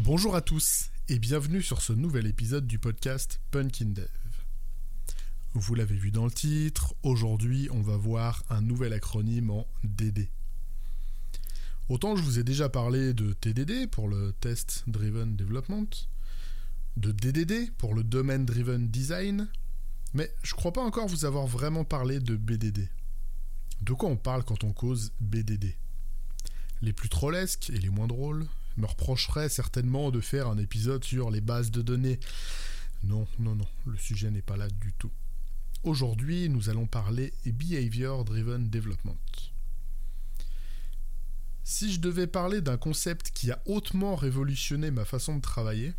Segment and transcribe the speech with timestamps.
[0.00, 4.08] Bonjour à tous et bienvenue sur ce nouvel épisode du podcast Punkin Dev.
[5.52, 10.30] Vous l'avez vu dans le titre, aujourd'hui on va voir un nouvel acronyme en DD.
[11.90, 16.08] Autant je vous ai déjà parlé de TDD pour le Test Driven Development,
[16.96, 19.46] de DDD pour le Domain Driven Design,
[20.14, 22.88] mais je crois pas encore vous avoir vraiment parlé de BDD.
[23.82, 25.74] De quoi on parle quand on cause BDD
[26.80, 28.46] Les plus trollesques et les moins drôles?
[28.76, 32.20] Me reprocheraient certainement de faire un épisode sur les bases de données.
[33.04, 35.10] Non, non, non, le sujet n'est pas là du tout.
[35.82, 39.18] Aujourd'hui, nous allons parler Behavior Driven Development.
[41.64, 45.94] Si je devais parler d'un concept qui a hautement révolutionné ma façon de travailler,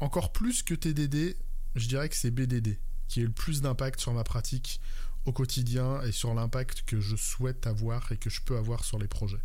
[0.00, 1.36] encore plus que TDD,
[1.74, 4.80] je dirais que c'est BDD qui a le plus d'impact sur ma pratique
[5.24, 8.98] au quotidien et sur l'impact que je souhaite avoir et que je peux avoir sur
[8.98, 9.42] les projets.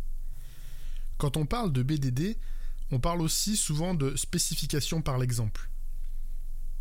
[1.24, 2.36] Quand on parle de BDD,
[2.90, 5.70] on parle aussi souvent de spécification par l'exemple.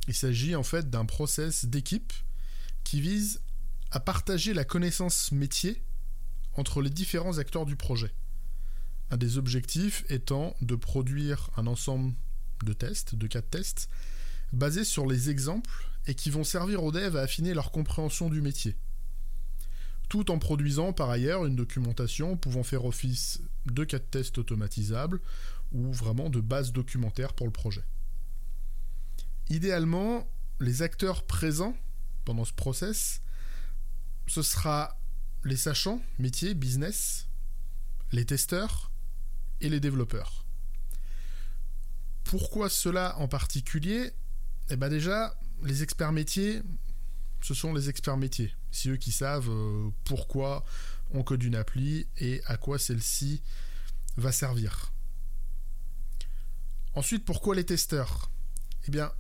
[0.10, 2.12] Il s'agit en fait d'un process d'équipe
[2.84, 3.40] qui vise
[3.92, 5.82] à partager la connaissance métier
[6.58, 8.14] entre les différents acteurs du projet.
[9.12, 12.14] Un des objectifs étant de produire un ensemble
[12.66, 13.88] de tests, de cas de tests,
[14.52, 18.42] basés sur les exemples et qui vont servir aux devs à affiner leur compréhension du
[18.42, 18.76] métier.
[20.09, 25.20] Tout en produisant par ailleurs une documentation pouvant faire office de cas de tests automatisables
[25.72, 27.84] ou vraiment de base documentaire pour le projet.
[29.50, 30.28] Idéalement,
[30.59, 31.76] les acteurs présents
[32.26, 33.22] pendant ce process,
[34.28, 34.98] ce sera
[35.44, 37.28] les sachants, métiers, business,
[38.12, 38.92] les testeurs
[39.62, 40.46] et les développeurs.
[42.24, 44.12] Pourquoi cela en particulier?
[44.70, 46.62] Eh bien déjà, les experts métiers,
[47.41, 48.53] ce sont les experts métiers.
[48.73, 50.66] C'est eux qui savent euh, pourquoi
[51.11, 53.44] on code une appli et à quoi celle-ci
[54.17, 54.91] va servir.
[56.95, 58.31] Ensuite, pourquoi les testeurs?
[58.88, 59.11] Eh bien,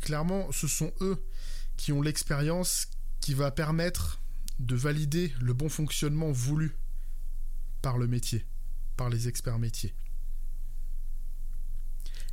[0.00, 1.20] clairement, ce sont eux
[1.76, 2.86] qui ont l'expérience
[3.20, 4.20] qui va permettre
[4.60, 6.76] de valider le bon fonctionnement voulu
[7.82, 8.46] par le métier,
[8.96, 9.92] par les experts métiers.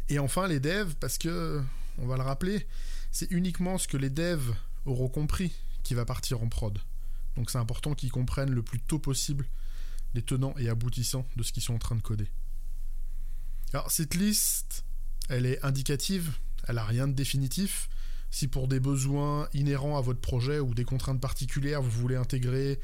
[0.10, 1.64] Et enfin les devs, parce que,
[1.98, 2.68] on va le rappeler,
[3.12, 4.54] c'est uniquement ce que les devs
[4.86, 5.56] auront compris
[5.90, 6.78] qui va partir en prod.
[7.36, 9.48] Donc c'est important qu'ils comprennent le plus tôt possible
[10.14, 12.28] les tenants et aboutissants de ce qu'ils sont en train de coder.
[13.74, 14.86] Alors cette liste,
[15.30, 17.90] elle est indicative, elle n'a rien de définitif.
[18.30, 22.80] Si pour des besoins inhérents à votre projet ou des contraintes particulières, vous voulez intégrer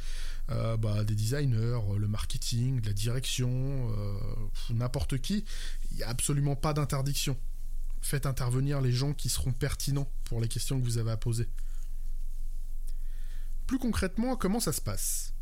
[0.50, 4.18] euh, bah, des designers, le marketing, la direction, euh,
[4.72, 5.46] n'importe qui,
[5.92, 7.38] il n'y a absolument pas d'interdiction
[8.02, 11.48] faites intervenir les gens qui seront pertinents pour les questions que vous avez à poser.
[13.68, 15.34] Plus concrètement, comment ça se passe?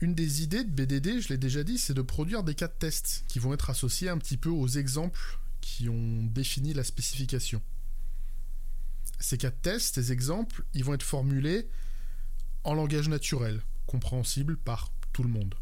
[0.00, 2.74] Une des idées de BDD, je l'ai déjà dit, c'est de produire des cas de
[2.74, 7.62] test qui vont être associés un petit peu aux exemples qui ont défini la spécification.
[9.18, 11.68] Ces cas de test, ces exemples, ils vont être formulés
[12.64, 15.54] en langage naturel, compréhensible par tout le monde.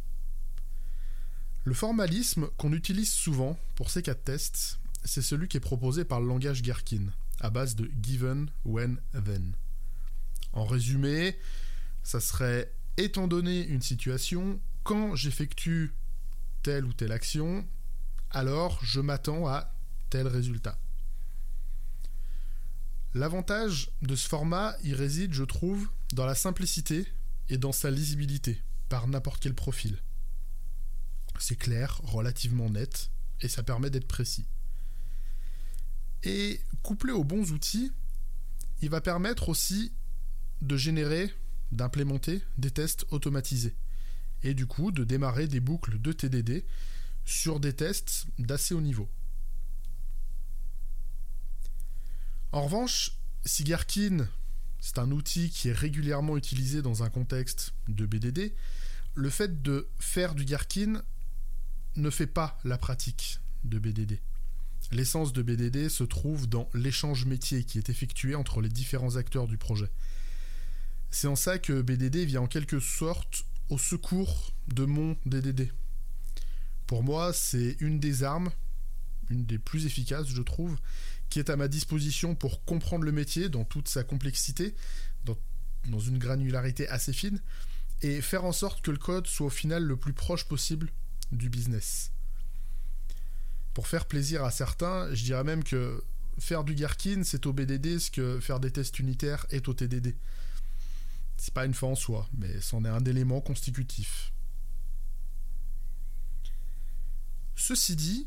[1.64, 6.04] Le formalisme qu'on utilise souvent pour ces cas de test, c'est celui qui est proposé
[6.04, 7.06] par le langage Gherkin,
[7.40, 9.54] à base de given, when, then.
[10.54, 11.36] En résumé,
[12.04, 15.92] ça serait étant donné une situation, quand j'effectue
[16.62, 17.66] telle ou telle action,
[18.30, 19.72] alors je m'attends à
[20.10, 20.78] tel résultat.
[23.14, 27.06] L'avantage de ce format, il réside, je trouve, dans la simplicité
[27.48, 29.98] et dans sa lisibilité, par n'importe quel profil.
[31.40, 33.10] C'est clair, relativement net,
[33.40, 34.46] et ça permet d'être précis.
[36.22, 37.92] Et couplé aux bons outils,
[38.82, 39.92] il va permettre aussi
[40.62, 41.32] de générer,
[41.72, 43.74] d'implémenter des tests automatisés.
[44.42, 46.64] Et du coup, de démarrer des boucles de TDD
[47.24, 49.08] sur des tests d'assez haut niveau.
[52.52, 53.12] En revanche,
[53.44, 54.28] si Gherkin,
[54.80, 58.54] c'est un outil qui est régulièrement utilisé dans un contexte de BDD,
[59.14, 61.02] le fait de faire du Gherkin
[61.96, 64.20] ne fait pas la pratique de BDD.
[64.92, 69.48] L'essence de BDD se trouve dans l'échange métier qui est effectué entre les différents acteurs
[69.48, 69.90] du projet.
[71.14, 75.70] C'est en ça que BDD vient en quelque sorte au secours de mon DDD.
[76.88, 78.50] Pour moi, c'est une des armes,
[79.30, 80.76] une des plus efficaces, je trouve,
[81.30, 84.74] qui est à ma disposition pour comprendre le métier dans toute sa complexité,
[85.24, 87.40] dans, une granularité assez fine,
[88.02, 90.90] et faire en sorte que le code soit au final le plus proche possible
[91.30, 92.10] du business
[93.72, 96.02] pour faire plaisir à certains, je dirais même que
[96.40, 100.16] faire du Gherkin, c'est au BDD ce que faire des tests unitaires est au TDD.
[101.36, 104.32] C'est pas une fin en soi, mais c'en est un élément constitutif.
[107.56, 108.26] Ceci dit,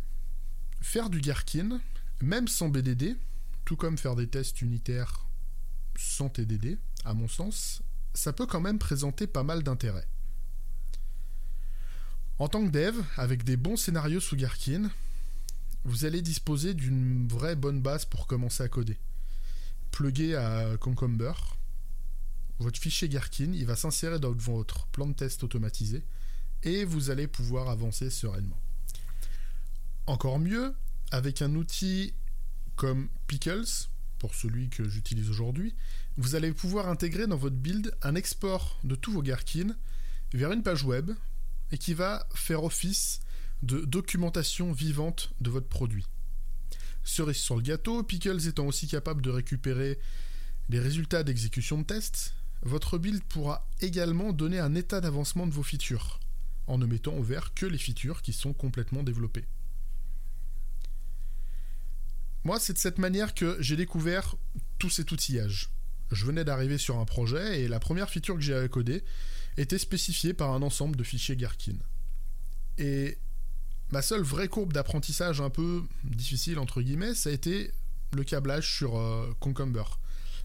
[0.82, 1.82] faire du Gherkin,
[2.22, 3.18] même sans BDD,
[3.66, 5.28] tout comme faire des tests unitaires
[5.98, 7.82] sans TDD, à mon sens,
[8.14, 10.08] ça peut quand même présenter pas mal d'intérêt.
[12.40, 14.92] En tant que dev, avec des bons scénarios sous Gherkin,
[15.86, 18.98] vous allez disposer d'une vraie bonne base pour commencer à coder.
[19.92, 21.34] Plugué à Concomber,
[22.60, 26.04] votre fichier Gherkin, il va s'insérer dans votre plan de test automatisé
[26.64, 28.60] et vous allez pouvoir avancer sereinement.
[30.08, 30.74] Encore mieux,
[31.12, 32.14] avec un outil
[32.76, 33.88] comme Pickles,
[34.20, 35.76] pour celui que j'utilise aujourd'hui,
[36.18, 39.76] vous allez pouvoir intégrer dans votre build un export de tous vos Gherkin
[40.34, 41.12] vers une page web
[41.72, 43.20] et qui va faire office
[43.64, 46.06] de documentation vivante de votre produit.
[47.04, 50.00] Cerise sur le gâteau, Pickles étant aussi capable de récupérer
[50.70, 52.34] les résultats d'exécution de tests,
[52.64, 56.20] votre build pourra également donner un état d'avancement de vos features,
[56.68, 59.46] en ne mettant au vert que les features qui sont complètement développées.
[62.44, 64.36] Moi, c'est de cette manière que j'ai découvert
[64.80, 65.70] tout cet outillage.
[66.12, 69.04] Je venais d'arriver sur un projet et la première feature que j'ai codée
[69.58, 71.78] était spécifiée par un ensemble de fichiers Gherkin.
[72.78, 73.18] Et
[73.92, 77.72] ma seule vraie courbe d'apprentissage un peu difficile, entre guillemets, ça a été
[78.14, 79.84] le câblage sur euh, Concomber,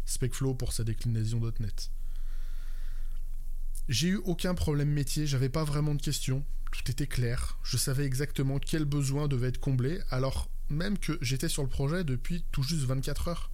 [0.05, 1.91] SpecFlow pour sa déclinaison .NET.
[3.89, 8.05] J'ai eu aucun problème métier, j'avais pas vraiment de questions, tout était clair, je savais
[8.05, 12.63] exactement quel besoin devait être comblé, alors même que j'étais sur le projet depuis tout
[12.63, 13.51] juste 24 heures.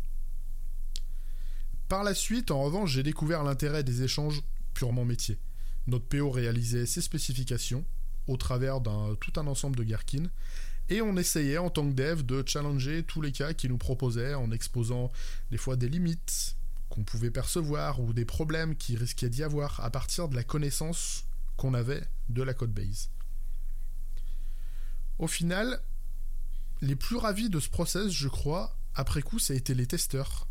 [1.89, 4.43] Par la suite, en revanche, j'ai découvert l'intérêt des échanges
[4.75, 5.39] purement métiers.
[5.87, 7.85] Notre PO réalisait ses spécifications
[8.27, 10.25] au travers d'un tout un ensemble de Gherkin
[10.91, 14.35] et on essayait en tant que dev de challenger tous les cas qu'il nous proposait
[14.35, 15.11] en exposant
[15.51, 16.58] des fois des limites
[16.89, 21.25] qu'on pouvait percevoir ou des problèmes qui risquaient d'y avoir à partir de la connaissance
[21.57, 23.11] qu'on avait de la code base.
[25.19, 25.81] Au final,
[26.81, 30.47] les plus ravis de ce process, je crois, après coup, ça a été les testeurs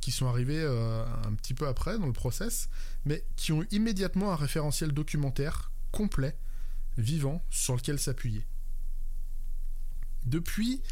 [0.00, 2.68] qui sont arrivés euh, un petit peu après dans le process,
[3.04, 6.36] mais qui ont immédiatement un référentiel documentaire complet,
[6.96, 8.46] vivant, sur lequel s'appuyer.
[10.24, 10.82] Depuis,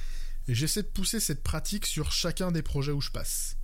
[0.49, 3.57] j'essaie de pousser cette pratique sur chacun des projets où je passe.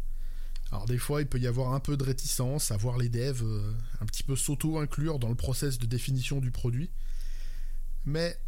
[0.71, 3.43] Alors des fois, il peut y avoir un peu de réticence à voir les devs
[3.43, 6.91] euh, un petit peu s'auto-inclure dans le process de définition du produit.
[8.05, 8.39] Mais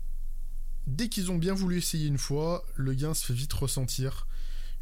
[0.86, 4.26] dès qu'ils ont bien voulu essayer une fois, le gain se fait vite ressentir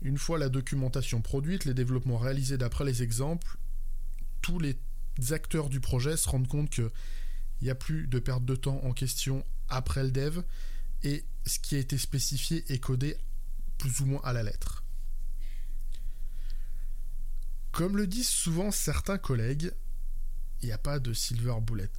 [0.03, 3.57] une fois la documentation produite, les développements réalisés d'après les exemples,
[4.43, 4.79] tous les
[5.31, 6.91] acteurs du projet se rendent compte qu'il
[7.63, 10.43] n'y a plus de perte de temps en question après le dev,
[11.03, 13.17] et ce qui a été spécifié est codé
[13.79, 14.84] plus ou moins à la lettre.
[17.75, 19.73] Comme le disent souvent certains collègues,
[20.63, 21.91] il n'y a pas de silver bullet.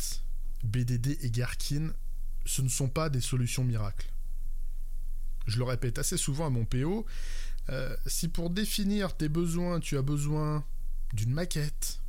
[0.64, 1.92] BDD et Gherkin,
[2.46, 4.08] ce ne sont pas des solutions miracles.
[5.48, 7.06] Je le répète assez souvent à mon PO,
[7.68, 10.64] euh, si pour définir tes besoins, tu as besoin
[11.12, 12.00] d'une maquette,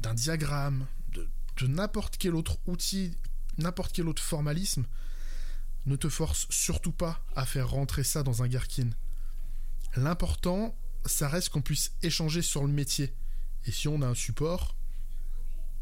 [0.00, 1.26] d'un diagramme, de,
[1.66, 3.16] n'importe quel autre outil,
[3.56, 4.84] n'importe quel autre formalisme,
[5.86, 8.90] ne te force surtout pas à faire rentrer ça dans un Gherkin.
[9.96, 13.14] L'important, ça reste qu'on puisse échanger sur le métier.
[13.66, 14.76] Et si on a un support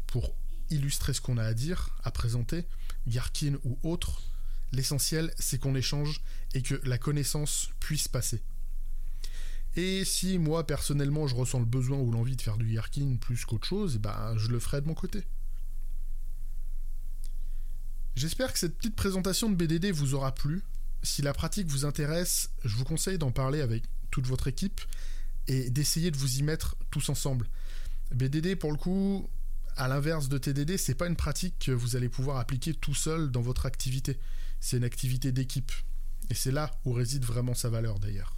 [0.07, 0.35] pour
[0.69, 2.65] illustrer ce qu'on a à dire, à présenter,
[3.07, 4.21] Gherkin ou autre,
[4.71, 6.21] l'essentiel c'est qu'on échange
[6.53, 8.41] et que la connaissance puisse passer.
[9.75, 13.45] Et si moi personnellement je ressens le besoin ou l'envie de faire du Yerkin plus
[13.45, 15.23] qu'autre chose, ben je le ferai de mon côté.
[18.15, 20.61] J'espère que cette petite présentation de BDD vous aura plu.
[21.01, 24.79] Si la pratique vous intéresse, je vous conseille d'en parler avec toute votre équipe
[25.47, 27.49] et d'essayer de vous y mettre tous ensemble.
[28.13, 29.27] BDD pour le coup,
[29.75, 33.31] à l'inverse de TDD, c'est pas une pratique que vous allez pouvoir appliquer tout seul
[33.31, 34.19] dans votre activité.
[34.59, 35.71] C'est une activité d'équipe.
[36.29, 38.35] Et c'est là où réside vraiment sa valeur d'ailleurs.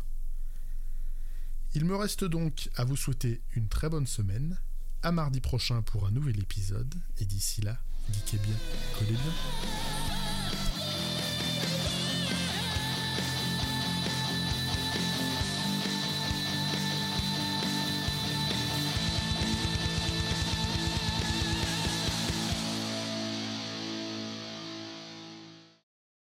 [1.73, 4.57] Il me reste donc à vous souhaiter une très bonne semaine,
[5.03, 7.77] à mardi prochain pour un nouvel épisode, et d'ici là,
[8.13, 8.55] geekez bien,
[8.97, 9.94] collez bien.